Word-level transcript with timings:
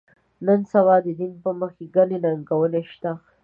نن 0.45 0.59
سبا 0.71 0.95
د 1.05 1.07
دین 1.19 1.33
په 1.43 1.49
مخ 1.59 1.71
کې 1.77 1.87
ګڼې 1.95 2.17
ننګونې 2.25 2.81
شته. 2.91 3.11